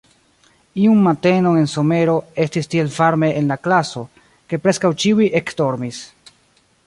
[0.83, 2.15] Iun matenon en somero,
[2.45, 4.03] estis tiel varme en la klaso,
[4.53, 6.01] ke preskaŭ ĉiuj ekdormis.